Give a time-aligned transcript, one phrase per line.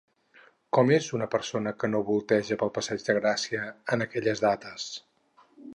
[0.77, 4.93] Com és una persona que no volteja per passeig de Gràcia en aquelles dates?